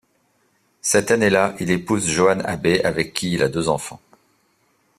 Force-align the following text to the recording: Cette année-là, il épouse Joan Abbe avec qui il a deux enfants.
Cette 0.81 1.11
année-là, 1.11 1.53
il 1.59 1.69
épouse 1.69 2.07
Joan 2.09 2.41
Abbe 2.43 2.81
avec 2.83 3.13
qui 3.13 3.33
il 3.33 3.43
a 3.43 3.49
deux 3.49 3.69
enfants. 3.69 4.01